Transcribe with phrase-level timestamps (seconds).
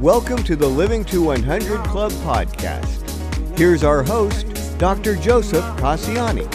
[0.00, 3.58] Welcome to the Living to 100 Club podcast.
[3.58, 4.46] Here's our host,
[4.78, 5.14] Dr.
[5.14, 6.48] Joseph Casciani.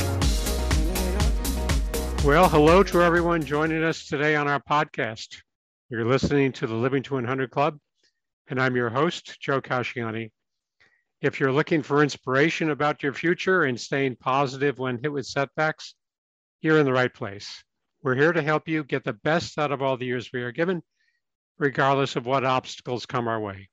[2.24, 5.44] Well, hello to everyone joining us today on our podcast.
[5.92, 7.78] You're listening to the Living to 100 Club,
[8.48, 10.32] and I'm your host, Joe Casciani.
[11.22, 15.94] If you're looking for inspiration about your future and staying positive when hit with setbacks,
[16.62, 17.64] you're in the right place.
[18.02, 20.52] We're here to help you get the best out of all the years we are
[20.52, 20.82] given
[21.58, 23.70] regardless of what obstacles come our way.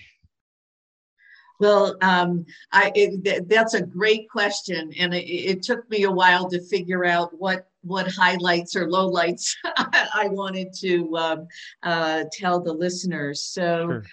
[1.60, 6.50] Well, um, I, it, that's a great question, and it, it, took me a while
[6.50, 11.48] to figure out what what highlights or lowlights I wanted to um,
[11.82, 13.42] uh, tell the listeners.
[13.42, 14.06] So, sure.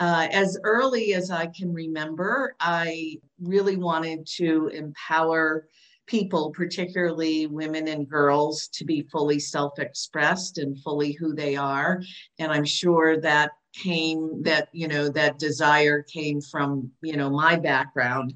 [0.00, 5.68] uh, as early as I can remember, I really wanted to empower
[6.10, 12.02] people, particularly women and girls, to be fully self expressed and fully who they are.
[12.40, 17.54] And I'm sure that came, that, you know, that desire came from, you know, my
[17.56, 18.34] background.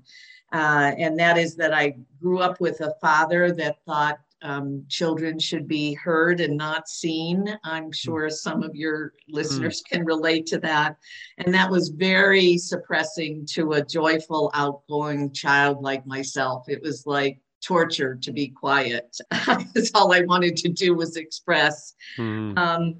[0.52, 5.40] Uh, and that is that I grew up with a father that thought um, children
[5.40, 7.58] should be heard and not seen.
[7.64, 7.90] I'm hmm.
[7.90, 9.90] sure some of your listeners mm.
[9.90, 10.96] can relate to that.
[11.38, 16.68] And that was very suppressing to a joyful, outgoing child like myself.
[16.68, 19.16] It was like torture to be quiet.
[19.30, 21.94] That's all I wanted to do was express.
[22.18, 22.56] Mm.
[22.58, 22.94] Um,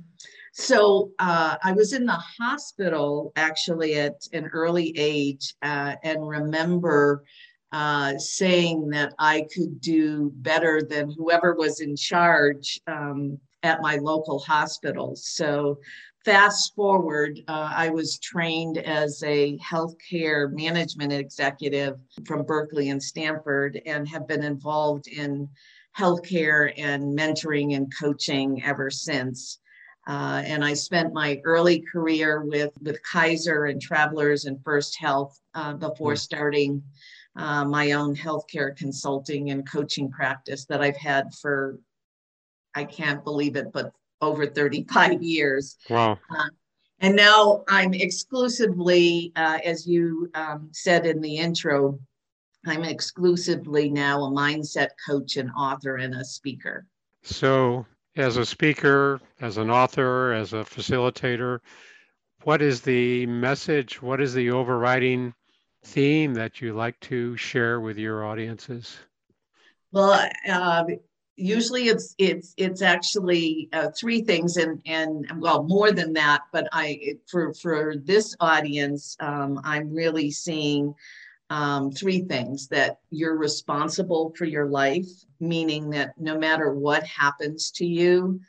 [0.52, 7.25] so uh, I was in the hospital actually at an early age uh, and remember
[7.72, 13.96] uh, saying that I could do better than whoever was in charge um, at my
[13.96, 15.16] local hospital.
[15.16, 15.81] So
[16.24, 23.80] fast forward, uh, I was trained as a healthcare management executive from Berkeley and Stanford
[23.84, 25.48] and have been involved in
[25.96, 29.60] healthcare and mentoring and coaching ever since.
[30.06, 35.38] Uh, and I spent my early career with, with Kaiser and Travelers and First Health
[35.54, 36.16] uh, before hmm.
[36.16, 36.82] starting
[37.36, 41.78] uh, my own healthcare consulting and coaching practice that I've had for,
[42.74, 43.92] I can't believe it, but
[44.24, 45.76] over 35 years.
[45.88, 46.18] Wow.
[46.30, 46.48] Uh,
[47.00, 51.98] and now I'm exclusively, uh, as you um, said in the intro,
[52.66, 56.86] I'm exclusively now a mindset coach and author and a speaker.
[57.22, 57.84] So,
[58.16, 61.60] as a speaker, as an author, as a facilitator,
[62.42, 64.00] what is the message?
[64.00, 65.34] What is the overriding
[65.84, 68.99] theme that you like to share with your audiences?
[69.93, 70.84] Well, uh,
[71.36, 76.69] usually it's it's it's actually uh, three things and and well more than that but
[76.72, 80.94] i for for this audience um, i'm really seeing
[81.50, 85.08] um, three things that you're responsible for your life
[85.40, 88.40] meaning that no matter what happens to you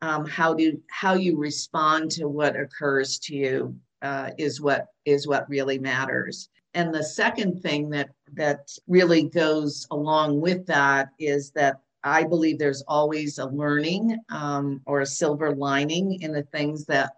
[0.00, 5.26] um, how do how you respond to what occurs to you uh, is what is
[5.26, 6.48] what really matters.
[6.74, 12.58] And the second thing that that really goes along with that is that I believe
[12.58, 17.12] there's always a learning um, or a silver lining in the things that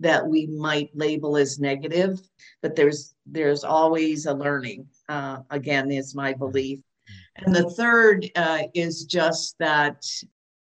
[0.00, 2.20] that we might label as negative,
[2.60, 4.86] but there's there's always a learning.
[5.08, 6.80] Uh, again, is my belief.
[7.36, 10.04] And the third uh, is just that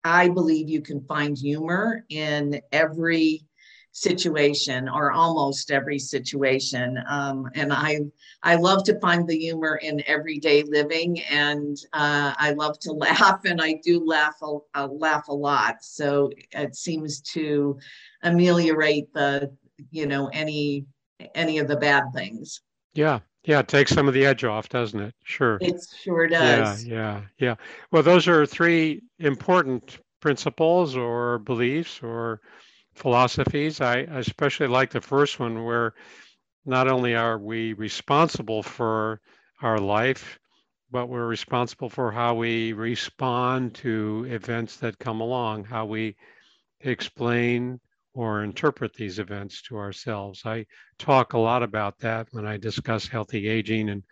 [0.05, 3.47] I believe you can find humor in every
[3.93, 6.99] situation or almost every situation.
[7.09, 8.01] Um, and I,
[8.43, 13.41] I love to find the humor in everyday living and uh, I love to laugh
[13.45, 14.37] and I do laugh,
[14.75, 15.77] a, laugh a lot.
[15.83, 17.79] So it seems to
[18.23, 19.55] ameliorate the,
[19.91, 20.87] you know, any,
[21.35, 22.63] any of the bad things.
[22.95, 23.21] Yeah.
[23.45, 23.59] Yeah.
[23.59, 25.15] It takes some of the edge off, doesn't it?
[25.25, 25.59] Sure.
[25.61, 26.85] It sure does.
[26.85, 26.95] Yeah.
[26.95, 27.21] Yeah.
[27.39, 27.55] Yeah.
[27.91, 32.41] Well, those are three important principles or beliefs or
[32.95, 33.81] philosophies.
[33.81, 35.95] I especially like the first one where
[36.65, 39.21] not only are we responsible for
[39.61, 40.39] our life,
[40.91, 46.17] but we're responsible for how we respond to events that come along, how we
[46.81, 47.81] explain
[48.15, 50.43] or interpret these events to ourselves.
[50.45, 50.67] I
[50.99, 54.03] talk a lot about that when I discuss healthy aging and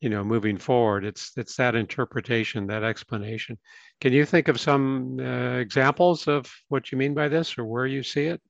[0.00, 1.04] you know moving forward.
[1.04, 3.58] It's it's that interpretation, that explanation.
[4.00, 7.86] Can you think of some uh, examples of what you mean by this or where
[7.86, 8.40] you see it?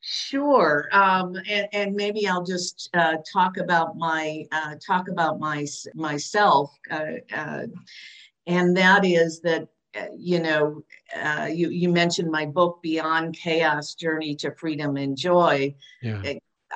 [0.00, 5.64] Sure, um, and, and, maybe I'll just uh, talk about my uh, talk about my
[5.94, 7.66] myself, uh, uh
[8.48, 10.82] and that is that uh, you know
[11.14, 15.74] uh, you you mentioned my book Beyond Chaos: Journey to Freedom and Joy.
[16.02, 16.22] Yeah.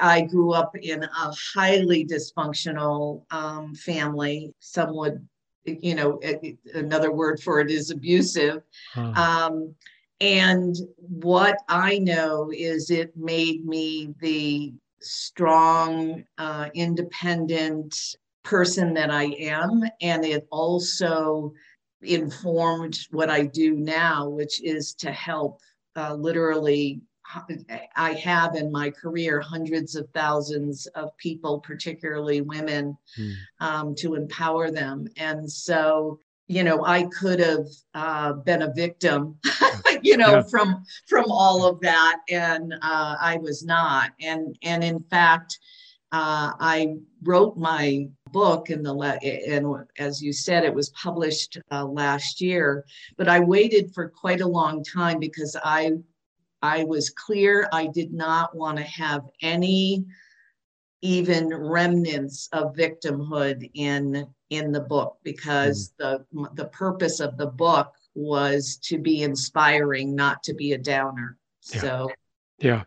[0.00, 4.52] I grew up in a highly dysfunctional um, family.
[4.60, 5.26] Some would
[5.66, 6.20] you know,
[6.74, 8.62] another word for it is abusive.
[8.92, 9.12] Huh.
[9.16, 9.74] Um,
[10.20, 19.24] and what I know is it made me the strong, uh, independent person that I
[19.38, 19.82] am.
[20.00, 21.52] And it also
[22.02, 25.60] informed what I do now, which is to help
[25.96, 27.00] uh, literally
[27.96, 33.34] I have in my career hundreds of thousands of people, particularly women, mm.
[33.60, 35.08] um, to empower them.
[35.16, 39.38] And so, you know, I could have uh, been a victim,
[40.02, 40.42] you know, yeah.
[40.42, 44.12] from from all of that, and uh, I was not.
[44.20, 45.58] And and in fact,
[46.12, 49.66] uh, I wrote my book in the le- and
[49.98, 52.84] as you said, it was published uh, last year.
[53.16, 55.92] But I waited for quite a long time because I
[56.66, 57.68] I was clear.
[57.72, 60.04] I did not want to have any
[61.00, 66.26] even remnants of victimhood in in the book because mm.
[66.32, 71.36] the the purpose of the book was to be inspiring not to be a downer.
[71.72, 71.80] Yeah.
[71.80, 72.10] so
[72.58, 72.82] yeah.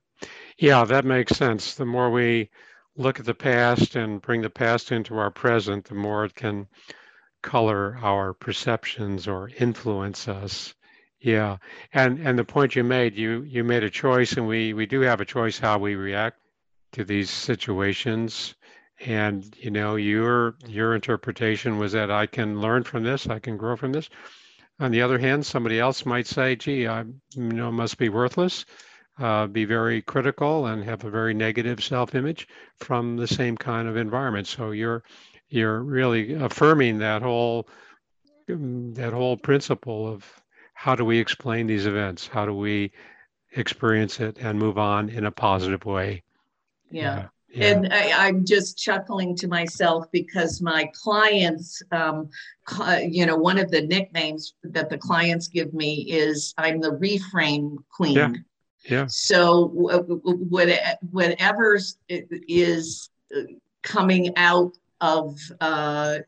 [0.57, 1.75] Yeah that makes sense.
[1.75, 2.49] The more we
[2.97, 6.67] look at the past and bring the past into our present the more it can
[7.41, 10.73] color our perceptions or influence us
[11.21, 11.57] yeah,
[11.93, 15.01] and and the point you made, you you made a choice, and we we do
[15.01, 16.39] have a choice how we react
[16.93, 18.55] to these situations.
[19.05, 23.57] And you know, your your interpretation was that I can learn from this, I can
[23.57, 24.09] grow from this.
[24.79, 28.65] On the other hand, somebody else might say, "Gee, I you know must be worthless."
[29.19, 33.97] Uh, be very critical and have a very negative self-image from the same kind of
[33.97, 34.47] environment.
[34.47, 35.03] So you're
[35.49, 37.67] you're really affirming that whole
[38.47, 40.25] that whole principle of
[40.79, 42.25] how do we explain these events?
[42.25, 42.93] How do we
[43.57, 46.23] experience it and move on in a positive way?
[46.89, 47.25] Yeah.
[47.49, 47.65] yeah.
[47.65, 52.29] And I, am just chuckling to myself because my clients, um,
[53.01, 57.75] you know, one of the nicknames that the clients give me is I'm the reframe
[57.89, 58.15] queen.
[58.15, 58.31] Yeah.
[58.89, 59.05] yeah.
[59.09, 59.65] So
[61.11, 63.41] whatever is uh,
[63.81, 66.19] coming out of uh,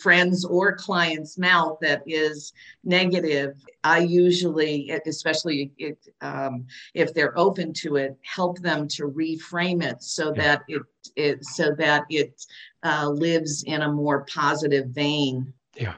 [0.00, 2.52] friends or clients' mouth that is
[2.84, 9.82] negative, I usually, especially it, um, if they're open to it, help them to reframe
[9.82, 10.42] it so yeah.
[10.42, 10.82] that it,
[11.16, 12.44] it so that it
[12.82, 15.52] uh, lives in a more positive vein.
[15.76, 15.94] Yeah,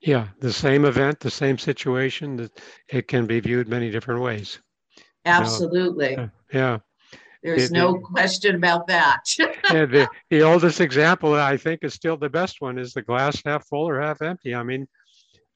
[0.00, 0.28] yeah.
[0.40, 4.60] The same event, the same situation, that it can be viewed many different ways.
[5.24, 6.10] Absolutely.
[6.10, 6.30] You know?
[6.52, 6.78] yeah.
[7.46, 9.24] There's no question about that.
[9.38, 13.66] the, the oldest example I think is still the best one is the glass half
[13.66, 14.54] full or half empty.
[14.54, 14.88] I mean,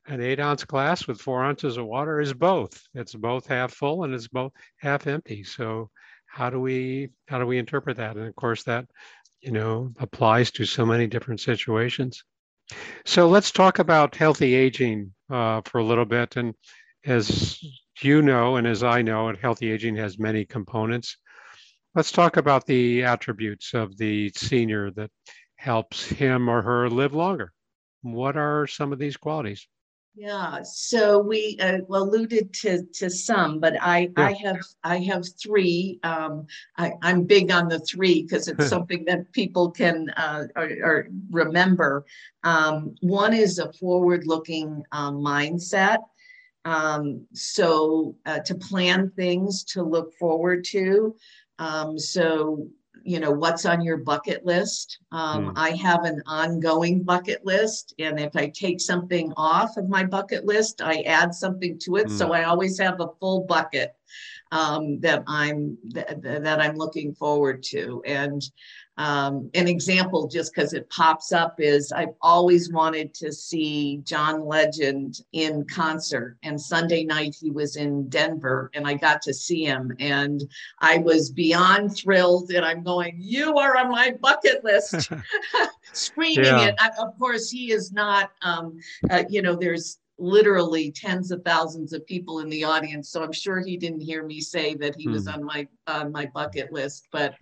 [0.07, 2.81] an eight ounce glass with four ounces of water is both.
[2.95, 5.45] It's both half full and it's both half empty.
[5.45, 5.91] So
[6.27, 8.17] how do we how do we interpret that?
[8.17, 8.87] And of course that
[9.41, 12.23] you know applies to so many different situations.
[13.05, 16.37] So let's talk about healthy aging uh, for a little bit.
[16.37, 16.55] And
[17.05, 17.59] as
[18.01, 21.17] you know, and as I know, and healthy aging has many components.
[21.95, 25.11] Let's talk about the attributes of the senior that
[25.57, 27.53] helps him or her live longer.
[28.03, 29.67] What are some of these qualities?
[30.17, 34.27] Yeah, so we uh, alluded to to some, but I yeah.
[34.27, 36.01] I have I have three.
[36.03, 40.71] Um, I, I'm big on the three because it's something that people can uh, or,
[40.83, 42.05] or remember.
[42.43, 45.99] Um, one is a forward looking um, mindset.
[46.65, 51.17] um, so uh, to plan things to look forward to.
[51.61, 52.67] Um, so
[53.03, 55.53] you know what's on your bucket list um, mm.
[55.57, 60.45] i have an ongoing bucket list and if i take something off of my bucket
[60.45, 62.11] list i add something to it mm.
[62.19, 63.95] so i always have a full bucket
[64.53, 68.43] um, that i'm th- that i'm looking forward to and
[68.97, 74.45] um, an example, just because it pops up, is I've always wanted to see John
[74.45, 76.37] Legend in concert.
[76.43, 79.93] And Sunday night he was in Denver and I got to see him.
[80.01, 80.43] And
[80.81, 82.51] I was beyond thrilled.
[82.51, 85.11] And I'm going, You are on my bucket list,
[85.93, 86.67] screaming yeah.
[86.67, 86.75] it.
[86.79, 88.79] I, of course, he is not, um,
[89.11, 93.33] uh, you know, there's literally tens of thousands of people in the audience so i'm
[93.33, 95.37] sure he didn't hear me say that he was hmm.
[95.37, 97.35] on my on my bucket list but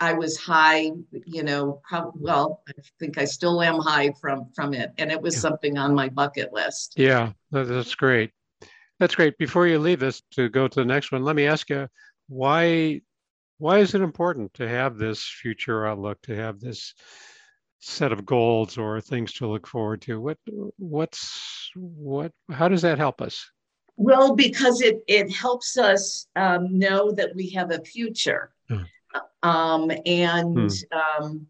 [0.00, 0.92] I was high,
[1.26, 1.80] you know,
[2.14, 5.40] well, I think I still am high from from it, and it was yeah.
[5.40, 6.94] something on my bucket list.
[6.96, 8.30] Yeah, that's great.
[9.00, 9.38] That's great.
[9.38, 11.88] Before you leave us to go to the next one, let me ask you
[12.28, 13.00] why
[13.58, 16.94] why is it important to have this future outlook, to have this
[17.80, 20.20] set of goals or things to look forward to?
[20.20, 20.38] What
[20.76, 22.32] what's what?
[22.50, 23.50] How does that help us?
[23.96, 28.52] Well, because it it helps us um, know that we have a future.
[28.68, 28.84] Hmm
[29.42, 31.20] um, and hmm.
[31.20, 31.46] um,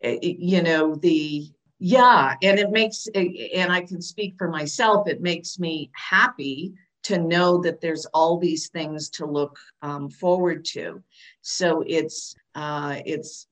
[0.00, 1.46] you know the
[1.78, 6.72] yeah and it makes and i can speak for myself it makes me happy
[7.02, 11.02] to know that there's all these things to look um, forward to
[11.40, 13.46] so it's uh, it's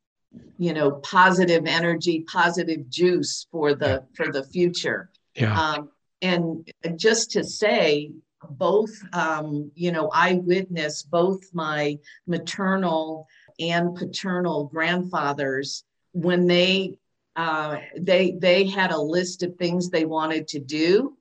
[0.59, 5.59] you know positive energy positive juice for the for the future yeah.
[5.59, 5.91] Um,
[6.23, 8.13] and just to say
[8.49, 13.27] both um, you know i witnessed both my maternal
[13.59, 16.99] and paternal grandfathers when they
[17.37, 21.17] uh, they they had a list of things they wanted to do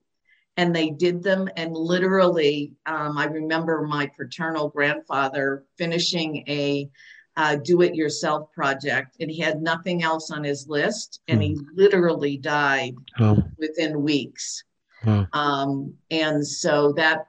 [0.57, 6.89] and they did them and literally um, i remember my paternal grandfather finishing a
[7.37, 11.61] uh, do-it-yourself project and he had nothing else on his list and he hmm.
[11.73, 13.41] literally died oh.
[13.57, 14.63] within weeks
[15.05, 15.25] oh.
[15.33, 17.27] um, and so that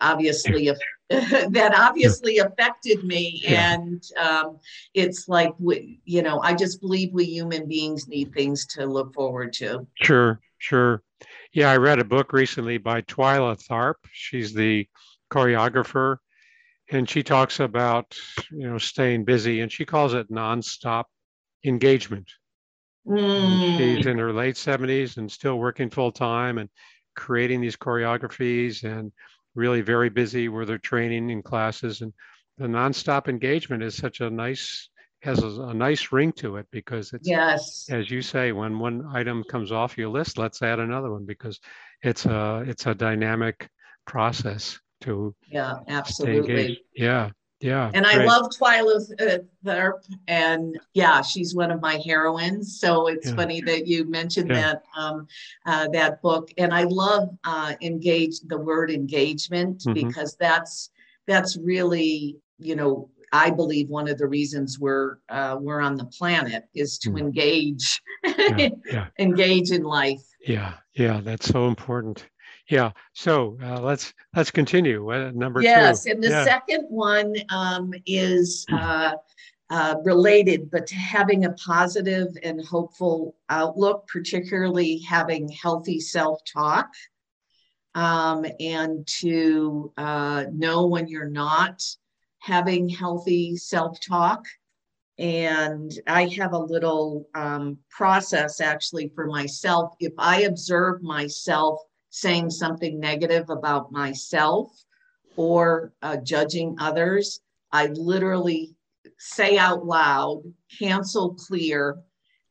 [0.00, 0.70] obviously
[1.10, 3.74] that obviously affected me yeah.
[3.74, 4.58] and um,
[4.94, 9.12] it's like we, you know i just believe we human beings need things to look
[9.14, 11.02] forward to sure sure
[11.52, 14.86] yeah i read a book recently by twyla tharp she's the
[15.32, 16.18] choreographer
[16.90, 18.16] and she talks about
[18.50, 21.04] you know staying busy and she calls it nonstop
[21.64, 22.28] engagement
[23.06, 23.76] mm.
[23.78, 26.68] she's in her late 70s and still working full time and
[27.20, 29.12] creating these choreographies and
[29.54, 32.00] really very busy where they're training in classes.
[32.00, 32.14] And
[32.56, 34.88] the nonstop engagement is such a nice
[35.22, 37.86] has a, a, nice ring to it because it's yes.
[37.90, 41.60] as you say when one item comes off your list let's add another one because
[42.02, 43.68] it's a it's a dynamic
[44.06, 46.80] process to yeah absolutely.
[46.94, 47.90] Yeah yeah.
[47.92, 48.20] And great.
[48.20, 50.04] I love Twyla uh, Tharp.
[50.28, 52.80] And yeah, she's one of my heroines.
[52.80, 53.36] So it's yeah.
[53.36, 54.60] funny that you mentioned yeah.
[54.60, 55.28] that um,
[55.66, 56.50] uh, that book.
[56.56, 59.92] And I love uh, engage the word engagement mm-hmm.
[59.92, 60.90] because that's
[61.26, 66.06] that's really, you know, I believe one of the reasons we're uh, we're on the
[66.06, 67.20] planet is to mm.
[67.20, 70.22] engage, yeah, engage in life.
[70.44, 72.26] Yeah, yeah, that's so important.
[72.70, 72.92] Yeah.
[73.14, 75.12] So uh, let's let's continue.
[75.12, 76.08] Uh, number yes, two.
[76.08, 76.44] Yes, and the yeah.
[76.44, 79.14] second one um, is uh,
[79.70, 86.88] uh, related, but to having a positive and hopeful outlook, particularly having healthy self-talk,
[87.96, 91.82] um, and to uh, know when you're not
[92.38, 94.44] having healthy self-talk.
[95.18, 99.92] And I have a little um, process actually for myself.
[99.98, 104.70] If I observe myself saying something negative about myself
[105.36, 107.40] or uh, judging others.
[107.72, 108.74] I literally
[109.18, 110.42] say out loud,
[110.78, 111.98] cancel clear,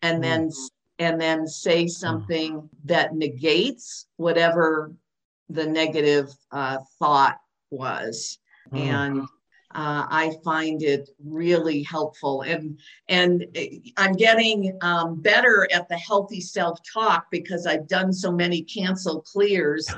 [0.02, 0.50] and then
[0.98, 1.90] and then say mm.
[1.90, 4.94] something that negates whatever
[5.50, 7.38] the negative uh, thought
[7.72, 8.38] was.
[8.72, 8.80] Mm.
[8.80, 9.28] And
[9.76, 13.46] uh, I find it really helpful, and and
[13.98, 19.22] I'm getting um, better at the healthy self talk because I've done so many cancel
[19.22, 19.86] clears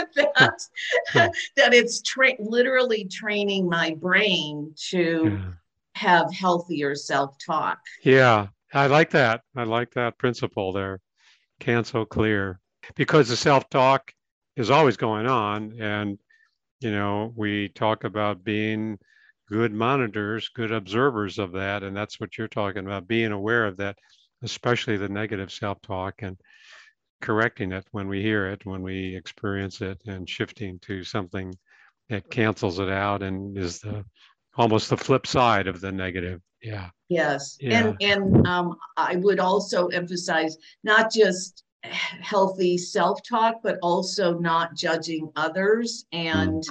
[0.00, 0.60] that,
[1.14, 5.52] that, it's tra- literally training my brain to yeah.
[5.94, 7.78] have healthier self talk.
[8.02, 9.40] Yeah, I like that.
[9.56, 11.00] I like that principle there.
[11.60, 12.60] Cancel clear
[12.94, 14.12] because the self talk
[14.56, 16.18] is always going on and
[16.82, 18.98] you know, we talk about being
[19.48, 21.82] good monitors, good observers of that.
[21.82, 23.98] And that's what you're talking about, being aware of that,
[24.42, 26.22] especially the negative self talk.
[26.22, 26.38] And
[27.20, 31.54] correcting it when we hear it, when we experience it, and shifting to something
[32.08, 34.04] that cancels it out and is the
[34.56, 36.40] almost the flip side of the negative.
[36.60, 36.90] Yeah.
[37.08, 37.56] Yes.
[37.60, 37.86] Yeah.
[37.86, 45.30] And and um, I would also emphasize not just healthy self-talk, but also not judging
[45.36, 46.06] others.
[46.12, 46.68] And mm.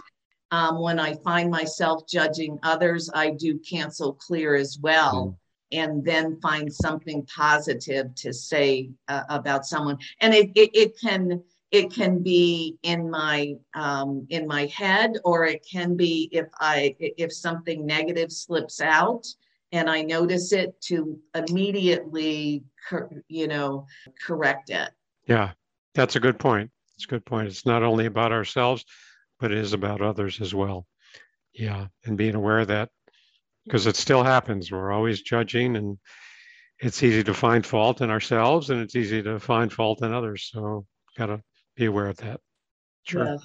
[0.51, 5.27] um, when I find myself judging others, I do cancel clear as well.
[5.27, 5.37] Mm
[5.71, 11.41] and then find something positive to say uh, about someone and it, it, it, can
[11.71, 16.95] it can be in my um, in my head or it can be if i
[16.99, 19.25] if something negative slips out
[19.71, 22.63] and i notice it to immediately
[23.27, 23.85] you know
[24.21, 24.89] correct it
[25.31, 25.51] yeah
[25.95, 28.85] that's a good point it's a good point it's not only about ourselves
[29.39, 30.85] but it is about others as well
[31.53, 32.89] yeah and being aware of that
[33.65, 34.71] because it still happens.
[34.71, 35.97] We're always judging, and
[36.79, 40.49] it's easy to find fault in ourselves, and it's easy to find fault in others.
[40.51, 40.85] So,
[41.17, 41.41] got to
[41.75, 42.39] be aware of that.
[43.03, 43.37] Sure.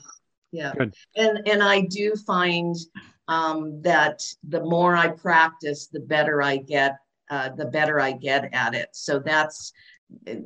[0.52, 0.73] Yeah.
[0.76, 0.95] Good.
[1.16, 2.75] And and I do find
[3.28, 6.97] um, that the more I practice, the better I get.
[7.28, 8.88] Uh, the better I get at it.
[8.93, 9.73] So that's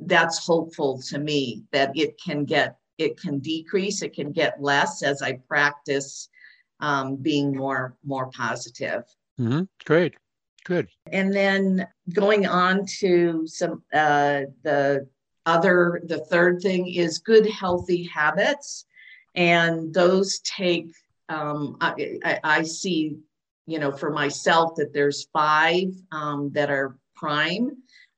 [0.03, 5.03] that's hopeful to me that it can get it can decrease, it can get less
[5.03, 6.29] as I practice
[6.81, 9.05] um, being more more positive.
[9.39, 9.63] Mm-hmm.
[9.85, 10.15] Great.
[10.65, 10.89] Good.
[11.11, 15.09] And then going on to some uh, the
[15.47, 18.87] other the third thing is good healthy habits,
[19.35, 20.93] and those take.
[21.29, 23.17] Um, I, I, I see,
[23.67, 27.71] you know, for myself that there's five um, that are prime: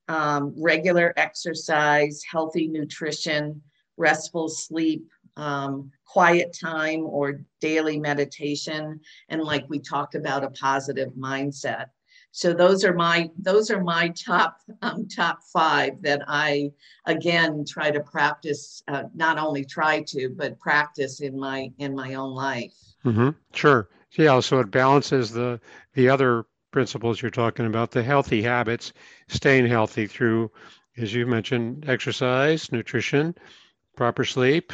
[0.07, 3.61] um, regular exercise, healthy nutrition,
[3.97, 5.07] restful sleep,
[5.37, 11.87] um, quiet time or daily meditation and like we talked about a positive mindset.
[12.31, 16.71] So those are my those are my top um, top five that i
[17.05, 22.15] again try to practice uh, not only try to but practice in my in my
[22.15, 22.73] own life.
[23.05, 23.29] Mm-hmm.
[23.53, 23.89] sure.
[24.17, 25.59] Yeah so it balances the
[25.93, 28.91] the other principles you're talking about the healthy habits
[29.29, 30.51] staying healthy through
[30.97, 33.33] as you mentioned exercise nutrition
[33.95, 34.73] proper sleep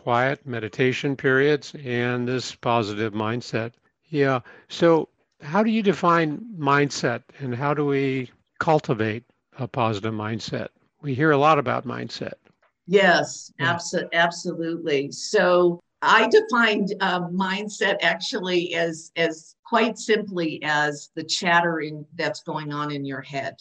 [0.00, 3.72] quiet meditation periods and this positive mindset.
[4.08, 4.40] Yeah.
[4.68, 5.10] So,
[5.42, 9.24] how do you define mindset and how do we cultivate
[9.58, 10.68] a positive mindset?
[11.02, 12.34] We hear a lot about mindset.
[12.86, 15.12] Yes, abso- absolutely.
[15.12, 22.72] So, I defined uh, mindset actually as as quite simply as the chattering that's going
[22.72, 23.54] on in your head.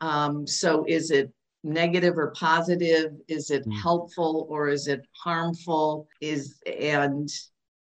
[0.00, 1.32] Um, so, is it
[1.64, 3.14] negative or positive?
[3.26, 3.82] Is it mm.
[3.82, 6.06] helpful or is it harmful?
[6.20, 7.28] Is and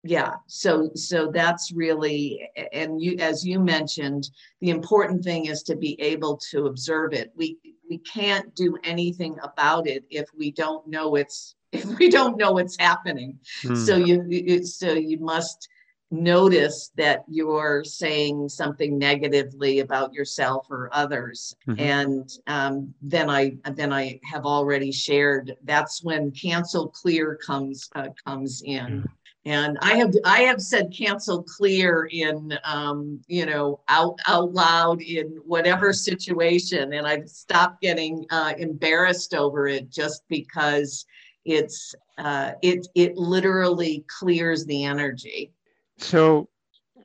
[0.04, 4.30] yeah, so so that's really and you as you mentioned,
[4.62, 7.34] the important thing is to be able to observe it.
[7.36, 7.58] We
[7.89, 12.54] we can't do anything about it if we don't know it's if we don't know
[12.54, 13.39] what's happening.
[13.65, 13.86] Mm.
[13.86, 15.67] So you so you must
[16.13, 21.80] notice that you're saying something negatively about yourself or others mm-hmm.
[21.80, 28.10] and um, then i then i have already shared that's when cancel clear comes uh,
[28.28, 29.06] comes in mm.
[29.45, 35.02] and i have i have said cancel clear in um, you know out out loud
[35.02, 41.08] in whatever situation and i've stopped getting uh, embarrassed over it just because
[41.43, 45.52] it's uh, it it literally clears the energy
[45.97, 46.49] so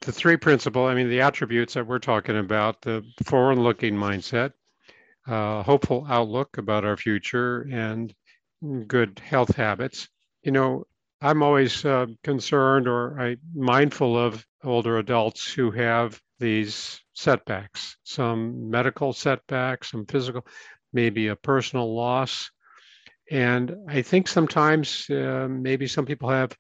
[0.01, 4.53] the three principle, I mean, the attributes that we're talking about, the forward looking mindset,
[5.27, 8.15] uh, hopeful outlook about our future, and
[8.87, 10.09] good health habits.
[10.43, 10.85] You know,
[11.21, 18.71] I'm always uh, concerned or I mindful of older adults who have these setbacks, some
[18.71, 20.47] medical setbacks, some physical,
[20.93, 22.51] maybe a personal loss.
[23.31, 26.57] And I think sometimes uh, maybe some people have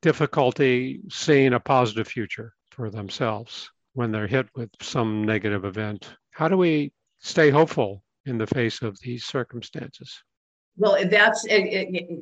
[0.00, 6.16] difficulty seeing a positive future for themselves when they're hit with some negative event.
[6.30, 10.22] How do we stay hopeful in the face of these circumstances?
[10.78, 12.14] Well, that's a,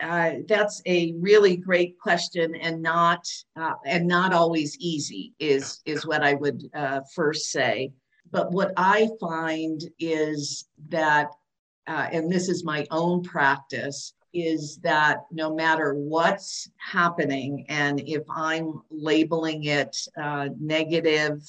[0.00, 6.06] uh, that's a really great question, and not uh, and not always easy is is
[6.06, 7.92] what I would uh, first say.
[8.30, 11.30] But what I find is that,
[11.86, 18.22] uh, and this is my own practice, is that no matter what's happening, and if
[18.30, 21.42] I'm labeling it uh, negative,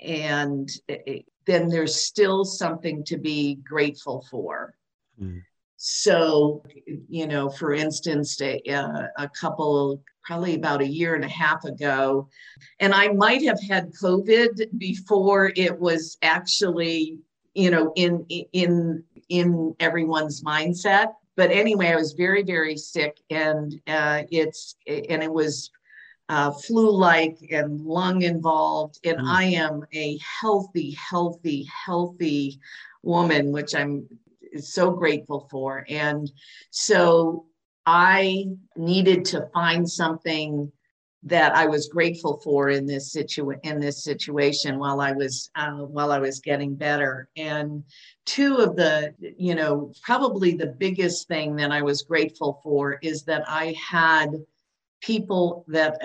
[0.00, 4.74] and it, then there's still something to be grateful for.
[5.20, 5.42] Mm.
[5.76, 6.64] So,
[7.08, 8.60] you know, for instance, a,
[9.18, 12.28] a couple, probably about a year and a half ago,
[12.80, 17.18] and I might have had COVID before it was actually,
[17.52, 23.74] you know, in in in everyone's mindset but anyway, I was very, very sick, and
[23.86, 25.70] uh, it's and it was
[26.28, 29.26] uh, flu-like and lung involved, and mm.
[29.26, 32.60] I am a healthy, healthy, healthy
[33.02, 34.06] woman, which I'm
[34.58, 36.30] so grateful for, and
[36.70, 37.46] so
[37.84, 40.70] I needed to find something
[41.24, 45.72] that I was grateful for in this situ in this situation while I was uh,
[45.72, 47.28] while I was getting better.
[47.36, 47.82] And
[48.26, 53.22] two of the, you know, probably the biggest thing that I was grateful for is
[53.24, 54.32] that I had
[55.00, 55.98] people that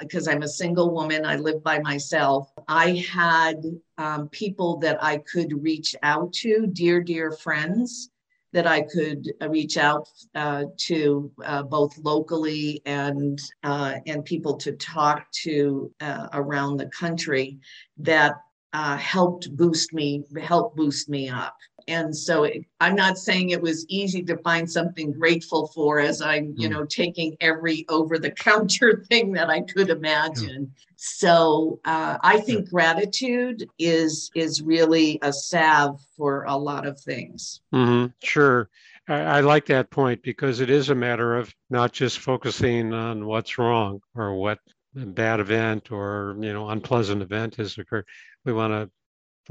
[0.00, 2.52] because uh, I'm a single woman, I live by myself.
[2.68, 3.62] I had
[3.96, 8.10] um, people that I could reach out to, dear dear friends
[8.56, 14.56] that I could uh, reach out uh, to uh, both locally and uh, and people
[14.56, 17.58] to talk to uh, around the country
[17.98, 18.32] that
[18.72, 21.54] uh, helped boost me help boost me up
[21.88, 26.20] and so it, i'm not saying it was easy to find something grateful for as
[26.20, 26.74] i'm you hmm.
[26.74, 30.72] know taking every over the counter thing that i could imagine.
[30.98, 37.60] So uh, i think gratitude is is really a salve for a lot of things.
[37.74, 38.12] Mm-hmm.
[38.22, 38.70] sure.
[39.08, 43.26] I, I like that point because it is a matter of not just focusing on
[43.26, 44.58] what's wrong or what
[44.94, 48.06] bad event or you know unpleasant event has occurred.
[48.44, 48.90] We want to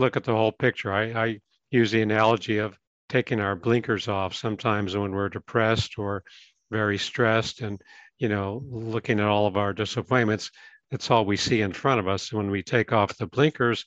[0.02, 0.91] look at the whole picture.
[0.91, 1.39] I, I
[1.71, 2.78] use the analogy of
[3.10, 6.23] taking our blinkers off sometimes when we're depressed or
[6.71, 7.82] very stressed and
[8.17, 10.51] you know looking at all of our disappointments.
[10.91, 12.32] That's all we see in front of us.
[12.32, 13.86] When we take off the blinkers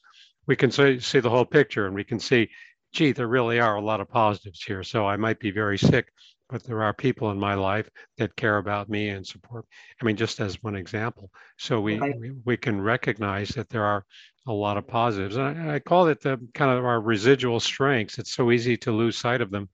[0.49, 2.49] we can see, see the whole picture and we can see
[2.93, 4.83] gee there really are a lot of positives here.
[4.83, 6.11] So i might be very sick
[6.49, 9.67] but there are people in my life that care about me and support
[10.01, 11.31] i mean just as one example.
[11.59, 14.05] So we, we, we can recognize that there are
[14.49, 15.37] a lot of positives.
[15.37, 18.19] And I, I call it the kind of our residual strengths.
[18.19, 19.69] It's so easy to lose sight of them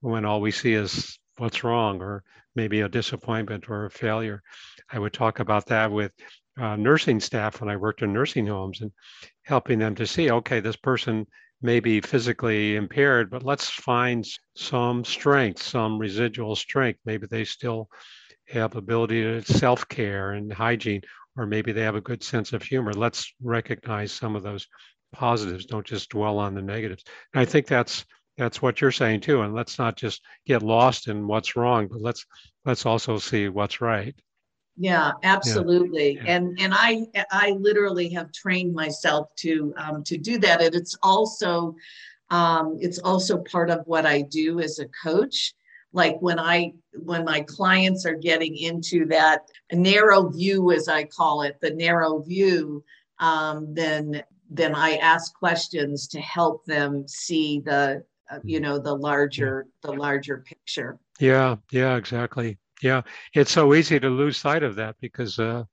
[0.00, 2.22] when all we see is what's wrong or
[2.54, 4.42] maybe a disappointment or a failure.
[4.90, 6.12] I would talk about that with
[6.60, 8.90] uh, nursing staff when I worked in nursing homes and
[9.44, 11.26] helping them to see, okay, this person
[11.62, 14.26] may be physically impaired, but let's find
[14.56, 17.00] some strength, some residual strength.
[17.04, 17.88] Maybe they still
[18.48, 21.02] have ability to self-care and hygiene,
[21.38, 22.92] or maybe they have a good sense of humor.
[22.92, 24.66] Let's recognize some of those
[25.12, 25.64] positives.
[25.64, 27.04] Don't just dwell on the negatives.
[27.32, 28.04] And I think that's
[28.36, 29.42] that's what you're saying too.
[29.42, 32.26] And let's not just get lost in what's wrong, but let's
[32.64, 34.14] let's also see what's right.
[34.76, 36.16] Yeah, absolutely.
[36.16, 36.24] Yeah.
[36.26, 40.60] And and I I literally have trained myself to um, to do that.
[40.60, 41.74] And it's also
[42.30, 45.54] um, it's also part of what I do as a coach
[45.92, 46.72] like when i
[47.04, 52.20] when my clients are getting into that narrow view as i call it the narrow
[52.20, 52.84] view
[53.20, 58.94] um, then then i ask questions to help them see the uh, you know the
[58.94, 60.98] larger the larger picture.
[61.20, 62.58] Yeah yeah exactly.
[62.82, 63.02] Yeah
[63.34, 65.64] it's so easy to lose sight of that because uh,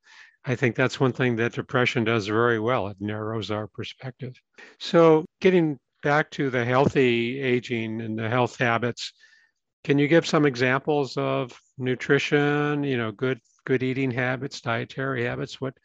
[0.45, 2.88] i think that's one thing that depression does very well.
[2.88, 4.34] It narrows our perspective.
[4.80, 9.12] So getting back to the healthy aging and the health habits
[9.86, 15.62] can you give some examples of nutrition, you know, good good eating habits, dietary habits?
[15.62, 15.76] What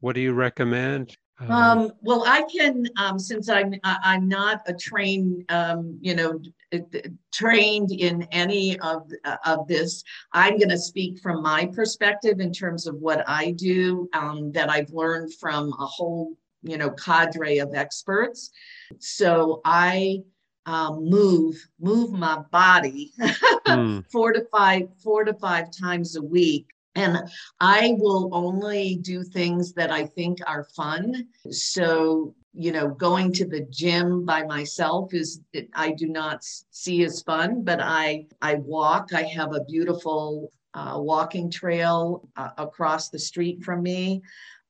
[0.00, 1.16] what do you recommend?
[1.48, 6.40] Um, well, I can, um, since I'm I'm not a trained, um, you know,
[7.32, 9.10] trained in any of
[9.44, 10.02] of this.
[10.32, 14.70] I'm going to speak from my perspective in terms of what I do um, that
[14.70, 18.50] I've learned from a whole, you know, cadre of experts.
[18.98, 20.22] So I
[20.66, 24.04] um, move move my body mm.
[24.12, 26.66] four to five four to five times a week.
[26.94, 27.18] And
[27.60, 31.26] i will only do things that i think are fun.
[31.50, 35.40] So you know going to the gym by myself is
[35.74, 39.12] i do not see as fun but i i walk.
[39.14, 44.22] I have a beautiful uh, walking trail uh, across the street from me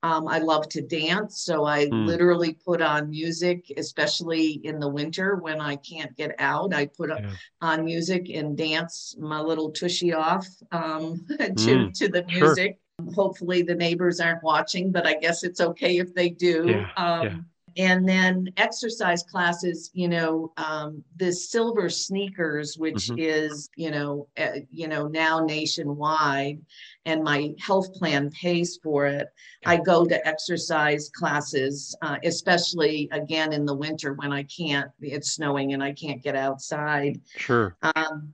[0.03, 2.07] um, I love to dance, so I mm.
[2.07, 6.75] literally put on music, especially in the winter when I can't get out.
[6.75, 7.31] I put yeah.
[7.61, 11.95] on music and dance my little tushy off um, to mm.
[11.95, 12.79] to the music.
[13.01, 13.13] Sure.
[13.15, 16.67] Hopefully, the neighbors aren't watching, but I guess it's okay if they do.
[16.69, 16.91] Yeah.
[16.97, 17.35] Um, yeah
[17.77, 23.19] and then exercise classes you know um, the silver sneakers which mm-hmm.
[23.19, 26.61] is you know uh, you know now nationwide
[27.05, 29.27] and my health plan pays for it.
[29.67, 35.33] I go to exercise classes uh, especially again in the winter when i can't it's
[35.33, 37.21] snowing and i can't get outside.
[37.37, 37.77] Sure.
[37.83, 38.33] Um,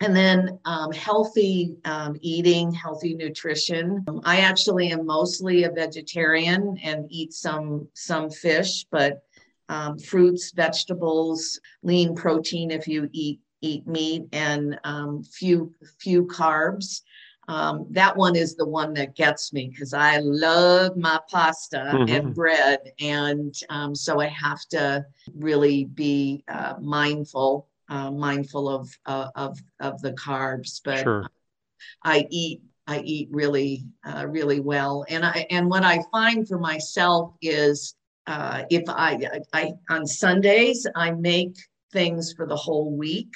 [0.00, 4.04] and then um, healthy um, eating, healthy nutrition.
[4.24, 9.22] I actually am mostly a vegetarian and eat some some fish, but
[9.68, 17.02] um, fruits, vegetables, lean protein if you eat eat meat and um, few few carbs.
[17.48, 22.14] Um, that one is the one that gets me because I love my pasta mm-hmm.
[22.14, 28.90] and bread, and um, so I have to really be uh, mindful, uh, mindful of,
[29.06, 30.80] uh, of of the carbs.
[30.84, 31.26] But sure.
[32.02, 36.58] I eat I eat really uh, really well, and I and what I find for
[36.58, 37.94] myself is
[38.26, 39.18] uh, if I,
[39.52, 41.56] I on Sundays I make
[41.92, 43.32] things for the whole week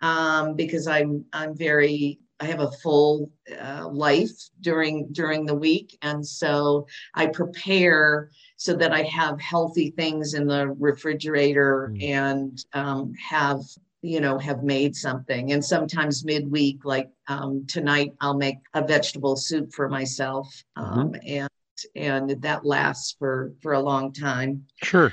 [0.00, 3.30] um, because I'm I'm very I have a full
[3.60, 9.90] uh, life during during the week, and so I prepare so that I have healthy
[9.90, 12.02] things in the refrigerator mm.
[12.02, 13.60] and um, have
[14.04, 15.52] you know have made something.
[15.52, 21.16] And sometimes midweek, like um, tonight, I'll make a vegetable soup for myself, um, mm-hmm.
[21.26, 21.50] and
[21.96, 24.66] and that lasts for for a long time.
[24.82, 25.12] Sure.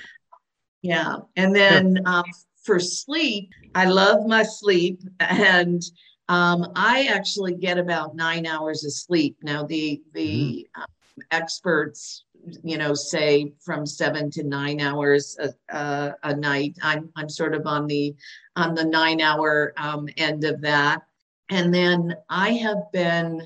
[0.82, 2.20] Yeah, and then yeah.
[2.20, 2.26] Um,
[2.64, 5.82] for sleep, I love my sleep, and
[6.28, 9.38] um, I actually get about nine hours of sleep.
[9.42, 10.82] Now, the the mm.
[10.82, 10.88] um,
[11.32, 12.26] experts,
[12.64, 16.78] you know, say from seven to nine hours a, a, a, night.
[16.82, 18.16] I'm I'm sort of on the
[18.56, 21.04] on the nine hour um, end of that,
[21.50, 23.42] and then I have been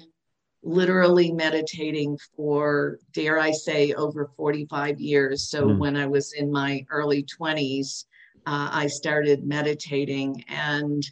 [0.66, 5.48] literally meditating for dare I say over 45 years.
[5.48, 5.78] So mm.
[5.78, 8.06] when I was in my early 20s,
[8.48, 11.04] uh, I started meditating and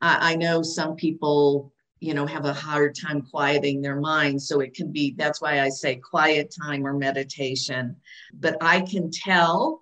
[0.00, 1.73] I, I know some people
[2.04, 5.60] you know have a hard time quieting their mind so it can be that's why
[5.60, 7.96] i say quiet time or meditation
[8.34, 9.80] but i can tell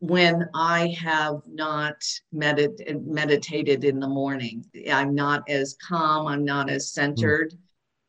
[0.00, 1.96] when i have not
[2.34, 7.58] medit- meditated in the morning i'm not as calm i'm not as centered mm.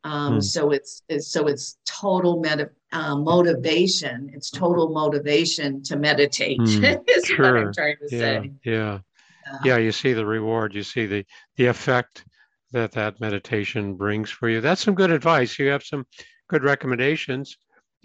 [0.04, 0.42] Um, mm.
[0.42, 7.04] so it's, it's, so it's total med- uh, motivation it's total motivation to meditate mm.
[7.08, 7.54] is sure.
[7.54, 8.18] what i'm trying to yeah.
[8.18, 8.98] say yeah
[9.64, 11.24] yeah you see the reward you see the
[11.56, 12.24] the effect
[12.72, 14.60] that that meditation brings for you.
[14.60, 15.58] That's some good advice.
[15.58, 16.06] You have some
[16.48, 17.56] good recommendations.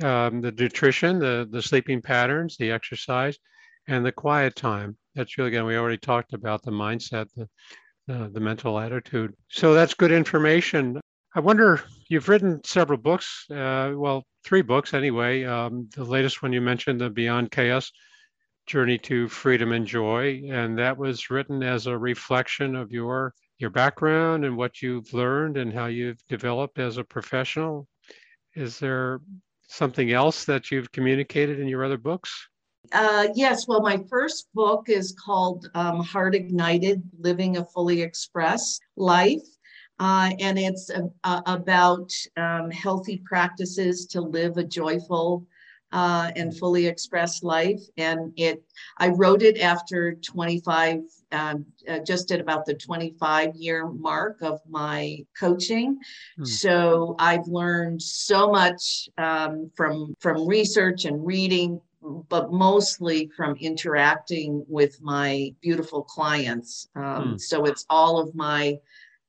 [0.04, 3.38] Um, the nutrition the the sleeping patterns the exercise
[3.88, 4.96] and the quiet time.
[5.16, 7.50] That's really good we already talked about the mindset the
[8.14, 9.34] uh, the mental attitude.
[9.50, 11.02] So that's good information.
[11.36, 15.44] I wonder you've written several books uh, well three books anyway.
[15.44, 17.92] Um, the latest one you mentioned the beyond chaos
[18.68, 23.70] Journey to Freedom and Joy, and that was written as a reflection of your your
[23.70, 27.88] background and what you've learned and how you've developed as a professional.
[28.56, 29.22] Is there
[29.68, 32.48] something else that you've communicated in your other books?
[32.92, 38.82] Uh, yes, well, my first book is called um, Heart Ignited Living a Fully Expressed
[38.96, 39.42] Life.
[40.00, 45.46] Uh, and it's a, a, about um, healthy practices to live a joyful,
[45.92, 47.82] uh, and fully expressed life.
[47.98, 48.64] And it,
[48.98, 51.00] I wrote it after 25,
[51.32, 56.00] um, uh, just at about the 25 year mark of my coaching.
[56.38, 56.46] Hmm.
[56.46, 61.82] So I've learned so much um, from from research and reading.
[62.30, 66.88] But mostly from interacting with my beautiful clients.
[66.96, 67.38] Um, hmm.
[67.38, 68.78] So it's all of my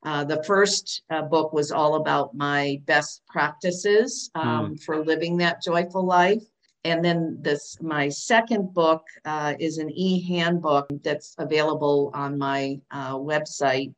[0.04, 4.82] uh, the first uh, book was all about my best practices um, mm.
[4.82, 6.42] for living that joyful life.
[6.88, 13.14] And then this, my second book uh, is an e-handbook that's available on my uh,
[13.14, 13.94] website.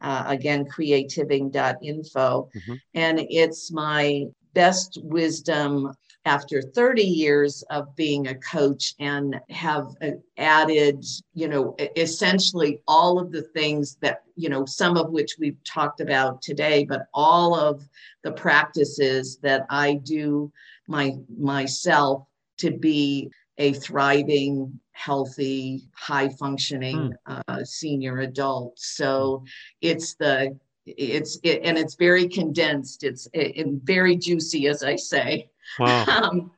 [0.00, 2.50] Uh, again, creativing.info.
[2.54, 2.74] Mm-hmm.
[2.92, 5.94] And it's my best wisdom
[6.26, 11.02] after 30 years of being a coach and have uh, added,
[11.32, 16.02] you know, essentially all of the things that, you know, some of which we've talked
[16.02, 17.82] about today, but all of
[18.22, 20.52] the practices that I do
[20.86, 22.26] my myself
[22.58, 27.42] to be a thriving, healthy, high functioning mm.
[27.48, 28.78] uh, senior adult.
[28.78, 29.44] So
[29.80, 33.04] it's the it's it, and it's very condensed.
[33.04, 35.48] It's it, very juicy, as I say.
[35.78, 36.04] Wow.
[36.08, 36.50] um,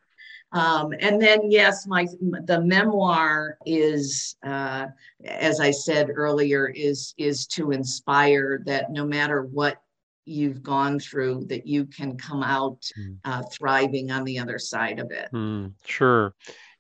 [0.53, 2.07] um, and then yes, my
[2.45, 4.87] the memoir is, uh,
[5.25, 9.83] as I said earlier, is is to inspire that no matter what
[10.27, 13.17] you've gone through, that you can come out mm.
[13.25, 15.31] uh, thriving on the other side of it.
[15.33, 16.35] Mm, sure.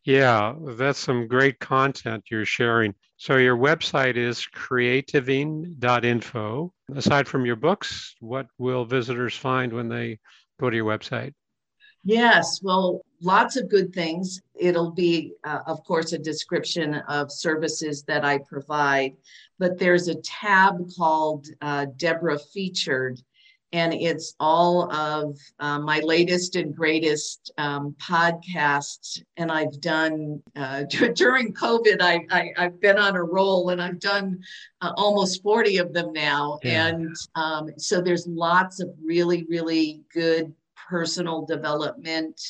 [0.04, 2.94] Yeah, that's some great content you're sharing.
[3.16, 6.72] So your website is creativing.info.
[6.94, 10.20] Aside from your books, what will visitors find when they
[10.60, 11.32] go to your website?
[12.08, 14.40] Yes, well, lots of good things.
[14.54, 19.16] It'll be, uh, of course, a description of services that I provide,
[19.58, 23.20] but there's a tab called uh, Deborah Featured.
[23.72, 29.22] And it's all of uh, my latest and greatest um, podcasts.
[29.36, 33.98] And I've done uh, during COVID, I, I, have been on a roll and I've
[33.98, 34.40] done
[34.80, 36.58] uh, almost 40 of them now.
[36.62, 36.86] Yeah.
[36.86, 40.52] And um, so there's lots of really, really good
[40.88, 42.40] personal development.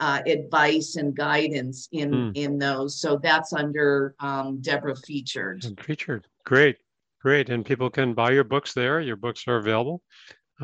[0.00, 2.32] Uh, advice and guidance in mm.
[2.34, 5.64] in those, so that's under um, Deborah featured.
[5.80, 6.78] Featured, great,
[7.22, 9.00] great, and people can buy your books there.
[9.00, 10.02] Your books are available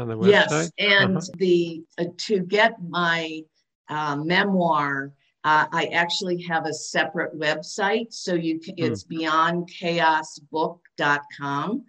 [0.00, 0.30] on the website?
[0.30, 1.26] Yes, and uh-huh.
[1.36, 3.42] the uh, to get my
[3.88, 5.12] uh, memoir,
[5.44, 8.12] uh, I actually have a separate website.
[8.12, 8.86] So you can, mm.
[8.86, 11.84] it's beyondchaosbook.com.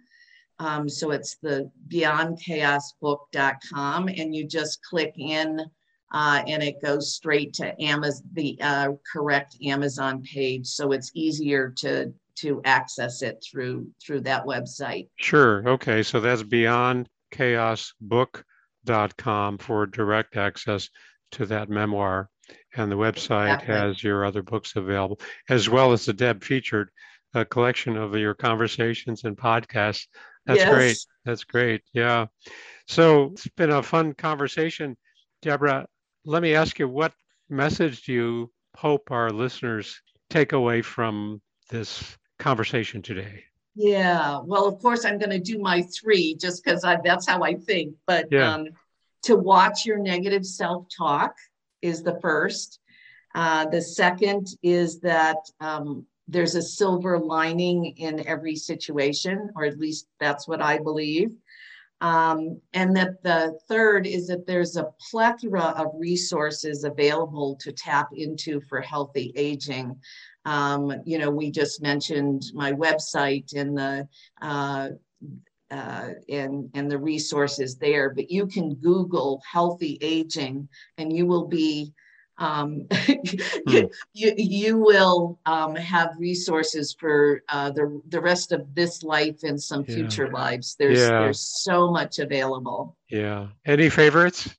[0.58, 5.60] Um, so it's the beyondchaosbook.com, and you just click in.
[6.14, 10.66] Uh, and it goes straight to Amazon, the uh, correct Amazon page.
[10.66, 15.08] So it's easier to to access it through through that website.
[15.16, 15.66] Sure.
[15.68, 16.02] Okay.
[16.02, 20.88] So that's beyond chaosbook.com for direct access
[21.32, 22.28] to that memoir.
[22.76, 23.74] And the website exactly.
[23.74, 26.90] has your other books available, as well as the Deb featured
[27.34, 30.06] a collection of your conversations and podcasts.
[30.46, 30.74] That's yes.
[30.74, 30.98] great.
[31.24, 31.82] That's great.
[31.92, 32.26] Yeah.
[32.86, 34.96] So it's been a fun conversation.
[35.40, 35.86] Deborah,
[36.24, 37.12] let me ask you what
[37.48, 41.40] message do you hope our listeners take away from
[41.70, 43.44] this conversation today?
[43.74, 47.54] Yeah, well, of course, I'm going to do my three just because that's how I
[47.54, 47.94] think.
[48.06, 48.54] But yeah.
[48.54, 48.68] um,
[49.22, 51.34] to watch your negative self talk
[51.80, 52.80] is the first.
[53.34, 59.78] Uh, the second is that um, there's a silver lining in every situation, or at
[59.78, 61.30] least that's what I believe.
[62.02, 68.08] Um, and that the third is that there's a plethora of resources available to tap
[68.12, 69.96] into for healthy aging.
[70.44, 74.08] Um, you know, we just mentioned my website and the
[74.40, 74.88] uh,
[75.70, 81.46] uh, and and the resources there, but you can Google healthy aging, and you will
[81.46, 81.92] be
[82.38, 82.86] um,
[83.66, 89.44] you, you, you will um, have resources for uh, the the rest of this life
[89.44, 89.94] and some yeah.
[89.94, 90.76] future lives.
[90.78, 91.20] There's yeah.
[91.20, 92.96] there's so much available.
[93.08, 93.48] Yeah.
[93.64, 94.54] Any favorites?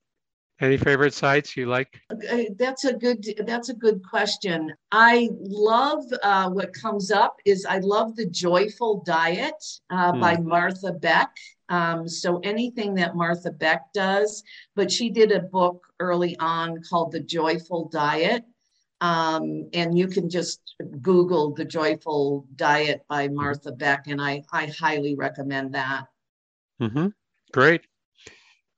[0.64, 2.00] Any favorite sites you like?
[2.10, 3.22] Uh, that's a good.
[3.46, 4.74] That's a good question.
[4.94, 7.36] I love uh, what comes up.
[7.44, 10.22] Is I love the Joyful Diet uh, mm.
[10.22, 11.36] by Martha Beck.
[11.68, 14.42] Um, so anything that Martha Beck does,
[14.74, 18.46] but she did a book early on called The Joyful Diet.
[19.02, 20.62] Um, and you can just
[21.02, 26.06] Google the Joyful Diet by Martha Beck, and I, I highly recommend that.
[26.82, 27.08] Mm-hmm.
[27.52, 27.82] Great.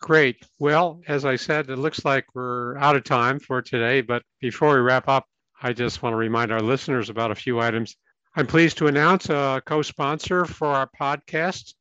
[0.06, 0.46] Great.
[0.60, 4.02] Well, as I said, it looks like we're out of time for today.
[4.02, 5.26] But before we wrap up,
[5.60, 7.96] I just want to remind our listeners about a few items.
[8.36, 11.74] I'm pleased to announce a co sponsor for our podcast,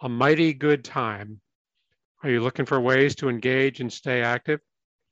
[0.00, 1.42] A Mighty Good Time.
[2.22, 4.60] Are you looking for ways to engage and stay active?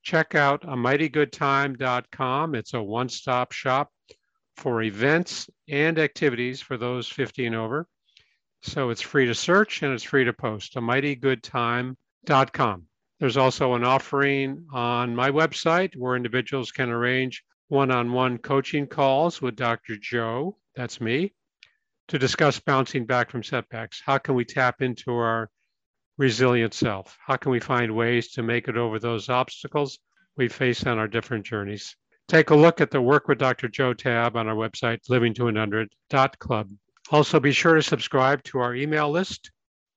[0.03, 2.55] Check out a mightygoodtime.com.
[2.55, 3.91] It's a one stop shop
[4.57, 7.87] for events and activities for those 50 and over.
[8.63, 10.77] So it's free to search and it's free to post.
[10.77, 17.45] A mighty good time There's also an offering on my website where individuals can arrange
[17.69, 19.97] one on one coaching calls with Dr.
[19.97, 21.35] Joe, that's me,
[22.09, 24.03] to discuss bouncing back from setbacks.
[24.05, 25.51] How can we tap into our
[26.19, 27.17] resilient self?
[27.25, 29.99] How can we find ways to make it over those obstacles
[30.37, 31.97] we face on our different journeys?
[32.29, 33.69] Take a look at the Work with Dr.
[33.69, 36.71] Joe tab on our website, living200.club.
[37.11, 39.53] Also, be sure to subscribe to our email list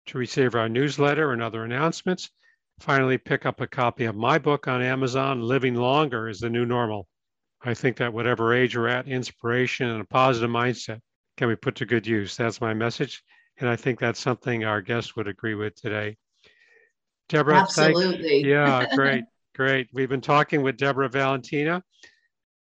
[0.09, 2.29] to receive our newsletter and other announcements.
[2.79, 6.65] Finally, pick up a copy of my book on Amazon, Living Longer is the New
[6.65, 7.07] Normal.
[7.63, 10.99] I think that whatever age you're at, inspiration and a positive mindset
[11.37, 12.35] can be put to good use.
[12.35, 13.21] That's my message.
[13.59, 16.17] And I think that's something our guests would agree with today.
[17.27, 18.43] Deborah, absolutely.
[18.45, 19.89] yeah, great, great.
[19.93, 21.83] We've been talking with Deborah Valentina.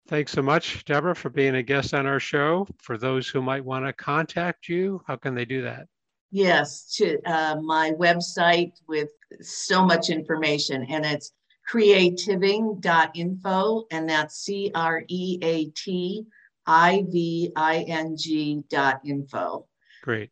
[0.08, 2.66] Thanks so much, Deborah, for being a guest on our show.
[2.82, 5.86] For those who might want to contact you, how can they do that?
[6.30, 9.08] Yes, to uh, my website with
[9.40, 11.32] so much information, and it's
[11.68, 16.24] creativing.info, and that's C R E A T
[16.66, 19.66] I V I N G dot info.
[20.02, 20.30] Great.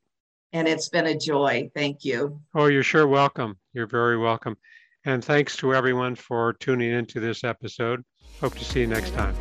[0.52, 1.70] And it's been a joy.
[1.74, 2.40] Thank you.
[2.54, 3.58] Oh, you're sure welcome.
[3.72, 4.56] You're very welcome.
[5.04, 8.02] And thanks to everyone for tuning into this episode.
[8.40, 9.34] Hope to see you next time.